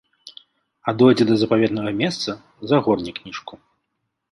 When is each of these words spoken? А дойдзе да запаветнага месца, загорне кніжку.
А 0.89 0.93
дойдзе 1.01 1.23
да 1.31 1.35
запаветнага 1.41 1.91
месца, 2.01 2.29
загорне 2.73 3.11
кніжку. 3.21 3.63